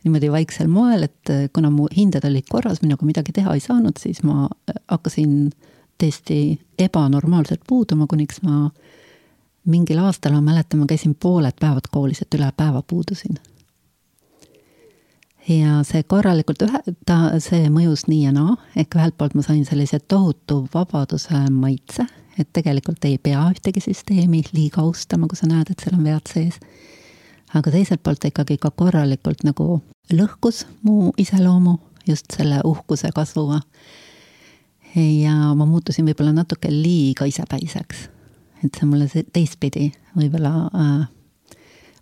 [0.04, 4.20] niimoodi vaiksel moel, et kuna mu hinded olid korras, minuga midagi teha ei saanud, siis
[4.22, 4.46] ma
[4.92, 8.70] hakkasin äh, täiesti ebanormaalselt puuduma, kuniks ma
[9.64, 13.38] mingil aastal, ma mäletan, ma käisin pooled päevad koolis, et üle päeva puudusin.
[15.48, 19.64] ja see korralikult ühe, ta, see mõjus nii ja naa, ehk ühelt poolt ma sain
[19.64, 22.04] sellise tohutu vabaduse maitse,
[22.38, 26.32] et tegelikult ei pea ühtegi süsteemi liiga austama, kui sa näed, et seal on vead
[26.32, 26.60] sees.
[27.54, 29.80] aga teiselt poolt ta ikkagi ka korralikult nagu
[30.12, 33.62] lõhkus mu iseloomu just selle uhkuse kasvuga
[34.96, 38.08] ja ma muutusin võib-olla natuke liiga isepäiseks.
[38.64, 41.06] et see mulle see teistpidi võib-olla äh,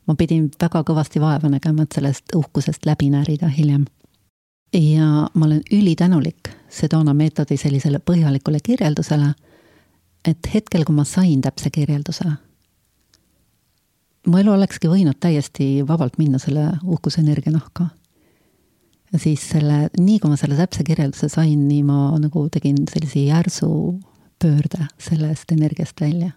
[0.06, 3.84] ma pidin väga kõvasti vaeva nägema, et sellest uhkusest läbi närida hiljem.
[4.72, 9.34] ja ma olen ülitänulik Sedona meetodi sellisele põhjalikule kirjeldusele,
[10.24, 12.24] et hetkel, kui ma sain täpse kirjelduse,
[14.26, 17.88] mu elu olekski võinud täiesti vabalt minna selle uhkusenergia nahka
[19.14, 23.68] siis selle, nii kui ma selle täpse kirjelduse sain, nii ma nagu tegin sellise järsu
[24.42, 26.30] pöörde sellest energiast välja.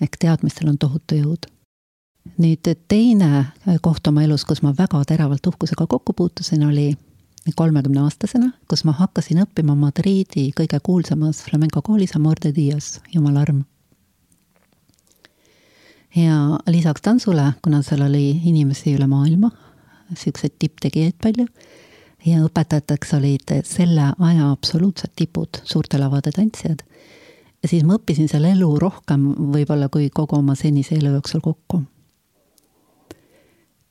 [0.00, 1.48] ehk teadmistel on tohutu jõud.
[2.38, 3.46] nüüd teine
[3.82, 6.94] koht oma elus, kus ma väga teravalt uhkusega kokku puutusin, oli
[7.56, 13.64] kolmekümneaastasena, kus ma hakkasin õppima Madriidi kõige kuulsamas flamenco koolis Amor de Dios, Jumala arm.
[16.14, 19.50] ja lisaks tantsule, kuna seal oli inimesi üle maailma,
[20.18, 21.46] siukseid tipptegijaid palju.
[22.26, 26.82] ja õpetajateks olid selle aja absoluutsed tipud, suurte lavade tantsijad.
[27.62, 31.82] ja siis ma õppisin seal elu rohkem võib-olla kui kogu oma senise elu jooksul kokku.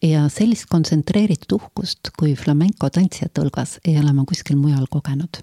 [0.01, 5.41] ja sellist kontsentreeritud uhkust kui flamenco tantsijate hulgas ei ole ma kuskil mujal kogenud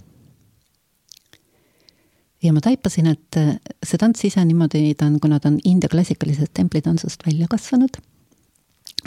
[2.43, 3.39] ja ma taipasin, et
[3.85, 7.99] see tants ise niimoodi, ta on, kuna ta on India klassikalisest templitantsust välja kasvanud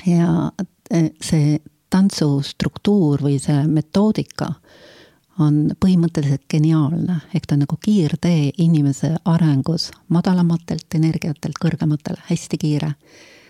[0.05, 0.51] ja
[1.21, 1.59] see
[1.89, 4.53] tantsu struktuur või see metoodika
[5.39, 12.93] on põhimõtteliselt geniaalne, ehk ta on nagu kiirtee inimese arengus madalamatelt energiatelt kõrgematele, hästi kiire.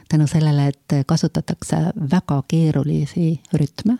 [0.10, 1.78] tänu sellele, et kasutatakse
[2.12, 3.98] väga keerulisi rütme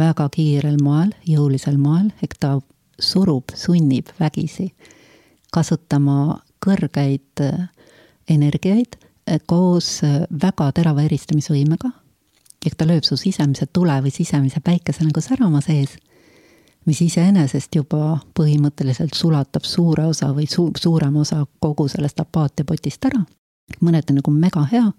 [0.00, 2.56] väga kiirel moel, jõulisel moel, ehk ta
[3.00, 4.70] surub, sunnib vägisi
[5.54, 7.42] kasutama kõrgeid
[8.30, 8.96] energiaid
[9.46, 10.00] koos
[10.42, 11.90] väga terava eristamisvõimega
[12.66, 15.96] ehk ta lööb su sisemise tule või sisemise päikese nagu särama sees,
[16.88, 23.24] mis iseenesest juba põhimõtteliselt sulatab suure osa või su-, suurema osa kogu sellest apaatiapotist ära.
[23.80, 24.92] mõneti nagu mega hea.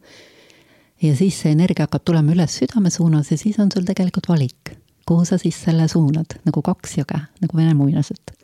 [1.02, 4.78] ja siis see energia hakkab tulema üles südame suunas ja siis on sul tegelikult valik,
[5.06, 8.41] kuhu sa siis selle suunad, nagu kaks jõge, nagu vene muinasjutt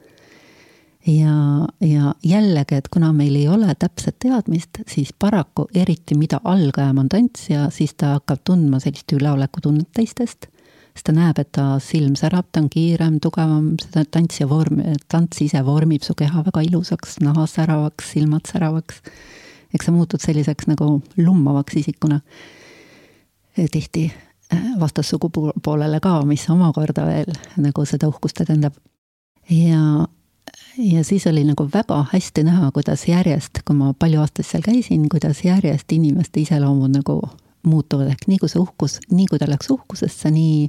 [1.08, 7.02] ja, ja jällegi, et kuna meil ei ole täpset teadmist, siis paraku eriti mida algajam
[7.04, 10.50] on tantsija, siis ta hakkab tundma sellist üleolekutunnet teistest,
[10.98, 14.82] sest ta näeb, et ta silm särab, ta on kiirem, tugevam, seda tantsija vorm,
[15.12, 19.02] tants ise vormib su keha väga ilusaks, naha säravaks, silmad säravaks.
[19.74, 22.20] eks sa muutud selliseks nagu lummavaks isikuna.
[23.72, 24.12] tihti
[24.80, 28.74] vastassugupoolele ka, mis omakorda veel nagu seda uhkust edendab.
[29.50, 30.08] ja,
[30.78, 35.10] ja siis oli nagu väga hästi näha, kuidas järjest, kui ma palju aastaid seal käisin,
[35.10, 37.20] kuidas järjest inimeste iseloomud nagu
[37.68, 40.68] muutuvad, ehk nii kui see uhkus, nii kui ta läks uhkusesse, nii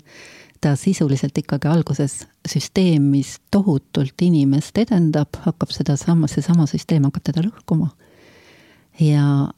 [0.61, 7.45] ta sisuliselt ikkagi alguses süsteem, mis tohutult inimest edendab, hakkab sedasama, seesama süsteem hakkab teda
[7.47, 7.93] lõhkuma.
[9.01, 9.49] ja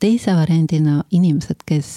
[0.00, 1.90] teise variandina inimesed, kes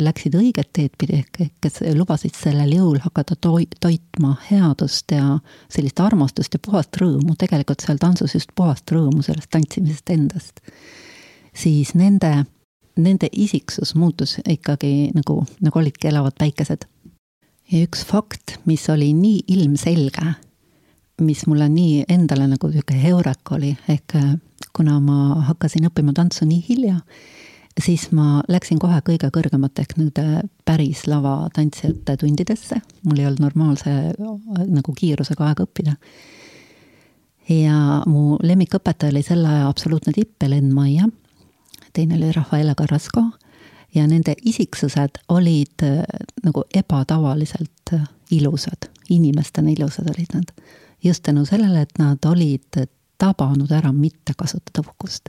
[0.00, 5.36] läksid õiget teed pidi, ehk kes lubasid sellel jõul hakata toi-, toitma headust ja
[5.72, 10.64] sellist armastust ja puhast rõõmu, tegelikult seal tantsus just puhast rõõmu sellest tantsimisest endast,
[11.52, 12.42] siis nende
[12.96, 16.84] nende isiksus muutus ikkagi nagu, nagu olidki elavad päikesed.
[17.72, 20.34] ja üks fakt, mis oli nii ilmselge,
[21.24, 24.34] mis mulle nii endale nagu niisugune heurek oli, ehk äh,
[24.76, 27.00] kuna ma hakkasin õppima tantsu nii hilja,
[27.80, 33.96] siis ma läksin kohe kõige kõrgemate ehk nende päris lavatantsijate tundidesse, mul ei olnud normaalse
[34.12, 35.96] äh, nagu kiirusega aega õppida.
[37.48, 41.08] ja mu lemmikõpetaja oli selle aja absoluutne tipp, Helen Maia
[41.92, 43.24] teine oli Rafaela Carrasco
[43.94, 46.04] ja nende isiksused olid äh,
[46.44, 50.52] nagu ebatavaliselt äh, ilusad, inimestena ilusad olid nad.
[51.04, 52.86] just tänu sellele, et nad olid
[53.18, 55.28] tabanud ära mitte kasutada uhkust.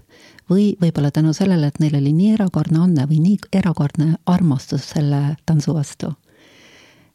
[0.50, 5.36] või võib-olla tänu sellele, et neil oli nii erakordne anne või nii erakordne armastus selle
[5.46, 6.14] tantsu vastu.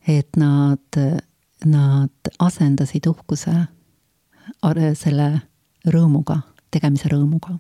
[0.07, 1.01] et nad,
[1.65, 3.55] nad asendasid uhkuse
[4.95, 5.41] selle
[5.87, 6.41] rõõmuga,
[6.71, 7.59] tegemise rõõmuga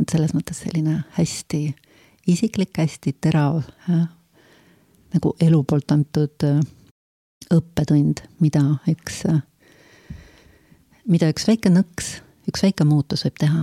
[0.00, 1.62] et selles mõttes selline hästi
[2.30, 4.06] isiklik, hästi terav äh,
[5.14, 6.60] nagu elu poolt antud äh,
[7.52, 9.42] õppetund, mida üks äh,,
[11.08, 12.16] mida üks väike nõks,
[12.50, 13.62] üks väike muutus võib teha.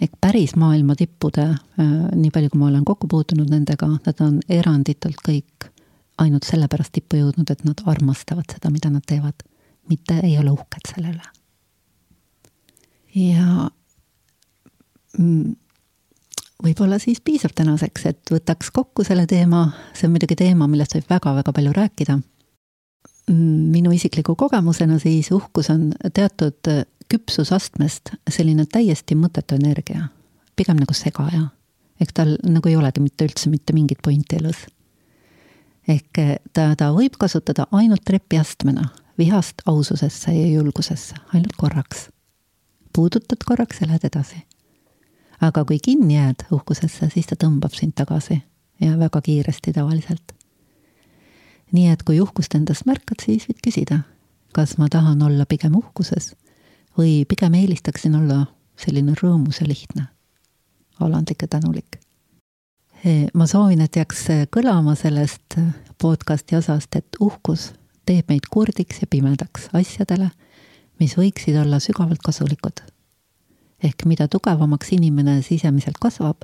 [0.00, 1.44] ehk päris maailma tippude
[1.78, 5.70] nii palju, kui ma olen kokku puutunud nendega, nad on eranditult kõik
[6.18, 9.42] ainult sellepärast tippu jõudnud, et nad armastavad seda, mida nad teevad,
[9.90, 11.26] mitte ei ole uhked selle üle.
[13.18, 13.70] ja
[15.18, 15.54] mm,
[16.64, 21.10] võib-olla siis piisab tänaseks, et võtaks kokku selle teema, see on muidugi teema, millest võib
[21.10, 22.18] väga-väga palju rääkida.
[23.28, 26.70] Minu isikliku kogemusena siis uhkus on teatud
[27.08, 30.08] küpsusastmest selline täiesti mõttetu energia,
[30.56, 31.48] pigem nagu segaja.
[32.00, 34.66] ehk tal nagu ei olegi mitte üldse mitte mingit pointi elus.
[35.88, 42.08] ehk ta, ta võib kasutada ainult trepiastmena vihast aususesse ja julgusesse, ainult korraks.
[42.92, 44.44] puudutad korraks ja lähed edasi
[45.40, 48.40] aga kui kinni jääd uhkusesse, siis ta tõmbab sind tagasi
[48.82, 50.34] ja väga kiiresti tavaliselt.
[51.72, 54.02] Nii et kui uhkust endast märkad, siis võid küsida,
[54.56, 56.32] kas ma tahan olla pigem uhkuses
[56.98, 58.44] või pigem eelistaksin olla
[58.78, 60.08] selline rõõmus ja lihtne,
[61.00, 62.00] alandlik ja tänulik.
[63.34, 65.58] ma soovin, et jääks kõlama sellest
[66.02, 67.72] podcasti osast, et uhkus
[68.06, 70.30] teeb meid kurdiks ja pimedaks asjadele,
[71.00, 72.82] mis võiksid olla sügavalt kasulikud
[73.82, 76.42] ehk mida tugevamaks inimene sisemiselt kasvab,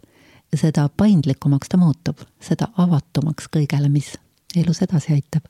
[0.55, 4.14] seda paindlikumaks ta muutub, seda avatumaks kõigele, mis
[4.61, 5.44] elus edasi aitab.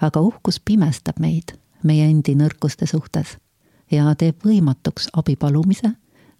[0.00, 3.36] aga uhkus pimestab meid meie endi nõrkuste suhtes
[3.92, 5.92] ja teeb võimatuks abi palumise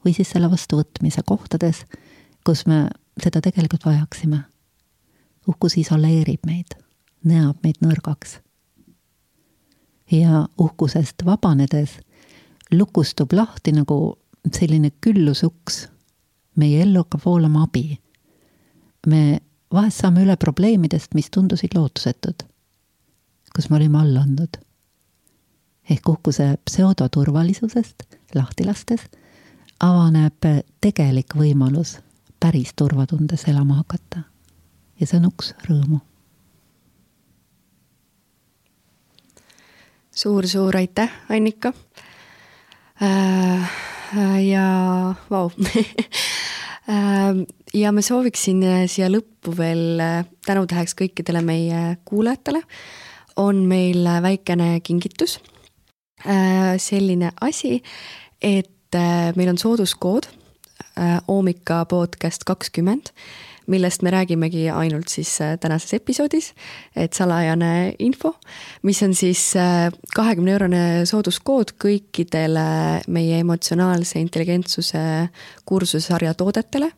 [0.05, 1.85] või siis selle vastuvõtmise kohtades,
[2.45, 2.89] kus me
[3.23, 4.45] seda tegelikult vajaksime.
[5.47, 6.75] uhkus isoleerib meid,
[7.25, 8.41] näeb meid nõrgaks.
[10.11, 11.99] ja uhkusest vabanedes
[12.73, 14.19] lukustub lahti nagu
[14.53, 15.89] selline küllusuks,
[16.57, 18.01] meie ellu hakkab voolama abi.
[19.07, 19.41] me
[19.75, 22.47] vahest saame üle probleemidest, mis tundusid lootusetud,
[23.55, 24.61] kus me olime alla andnud.
[25.91, 28.03] ehk uhkuse pseudoturvalisusest
[28.35, 29.01] lahti lastes
[29.81, 30.47] avaneb
[30.81, 31.99] tegelik võimalus
[32.41, 34.25] päris turvatundes elama hakata.
[35.01, 36.01] ja see on uks rõõmu
[40.15, 41.73] suur-suur aitäh, Annika
[43.03, 43.71] äh,.
[44.47, 45.51] Ja vau
[47.75, 52.63] ja ma sooviksin äh, siia lõppu veel äh, tänutäheks kõikidele meie kuulajatele.
[53.37, 55.41] on meil väikene kingitus.
[56.79, 57.83] selline asi,
[58.41, 58.97] et
[59.37, 60.29] meil on sooduskood
[61.29, 63.11] Oomika podcast kakskümmend
[63.67, 66.53] millest me räägimegi ainult siis äh, tänases episoodis,
[66.97, 68.35] et salajane info,
[68.83, 72.67] mis on siis äh, kahekümne eurone sooduskood kõikidele
[73.09, 75.05] meie emotsionaalse intelligentsuse
[75.65, 76.93] kursusesarja toodetele.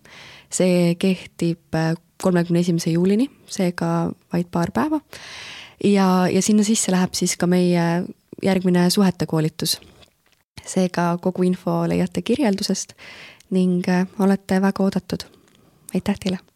[0.50, 5.00] see kehtib äh, kolmekümne esimese juulini, seega vaid paar päeva.
[5.84, 8.04] ja, ja sinna sisse läheb siis ka meie
[8.42, 9.80] järgmine suhete koolitus.
[10.66, 12.94] seega kogu info leiate kirjeldusest
[13.50, 13.86] ning
[14.18, 15.30] olete väga oodatud.
[15.94, 16.55] aitäh teile!